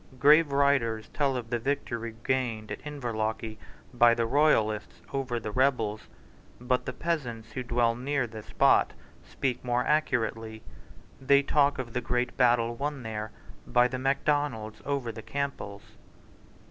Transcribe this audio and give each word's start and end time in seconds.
Grave 0.17 0.51
writers 0.51 1.09
tell 1.09 1.37
of 1.37 1.51
the 1.51 1.59
victory 1.59 2.15
gained 2.25 2.71
at 2.71 2.81
Inverlochy 2.81 3.59
by 3.93 4.15
the 4.15 4.25
royalists 4.25 4.99
over 5.13 5.39
the 5.39 5.51
rebels. 5.51 6.07
But 6.59 6.87
the 6.87 6.91
peasants 6.91 7.51
who 7.51 7.61
dwell 7.61 7.93
near 7.93 8.25
the 8.25 8.41
spot 8.41 8.93
speak 9.23 9.63
more 9.63 9.85
accurately. 9.85 10.63
They 11.21 11.43
talk 11.43 11.77
of 11.77 11.93
the 11.93 12.01
great 12.01 12.35
battle 12.35 12.73
won 12.75 13.03
there 13.03 13.29
by 13.67 13.87
the 13.87 13.99
Macdonalds 13.99 14.81
over 14.85 15.11
the 15.11 15.21
Campbells. 15.21 15.83